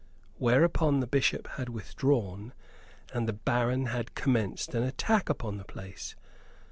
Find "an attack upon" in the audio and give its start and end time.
4.73-5.57